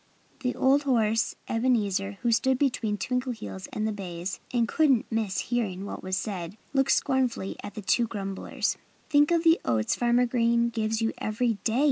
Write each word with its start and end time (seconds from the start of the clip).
The 0.39 0.55
old 0.55 0.81
horse 0.81 1.35
Ebenezer, 1.47 2.13
who 2.23 2.31
stood 2.31 2.57
between 2.57 2.97
Twinkleheels 2.97 3.67
and 3.71 3.87
the 3.87 3.91
bays 3.91 4.39
and 4.51 4.67
couldn't 4.67 5.05
miss 5.11 5.39
hearing 5.51 5.85
what 5.85 6.01
was 6.01 6.17
said, 6.17 6.57
looked 6.73 6.91
scornfully 6.93 7.55
at 7.63 7.75
the 7.75 7.83
two 7.83 8.07
grumblers. 8.07 8.77
"Think 9.11 9.29
of 9.29 9.43
the 9.43 9.61
oats 9.63 9.93
Farmer 9.95 10.25
Green 10.25 10.69
gives 10.69 11.03
you 11.03 11.13
every 11.19 11.59
day!" 11.63 11.79